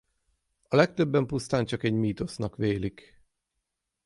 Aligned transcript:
A 0.67 0.75
legtöbben 0.75 1.25
pusztán 1.25 1.65
csak 1.65 1.83
egy 1.83 1.93
mítosznak 1.93 2.55
vélik. 2.55 3.23